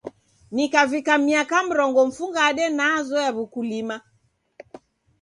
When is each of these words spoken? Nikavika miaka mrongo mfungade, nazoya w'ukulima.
Nikavika 0.55 1.13
miaka 1.27 1.57
mrongo 1.67 1.99
mfungade, 2.09 2.65
nazoya 2.77 3.29
w'ukulima. 3.35 3.95